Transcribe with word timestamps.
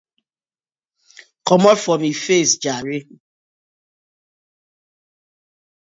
Komot 1.51 1.79
for 1.83 1.97
mi 2.01 2.11
face 2.23 2.55
jare. 2.63 2.99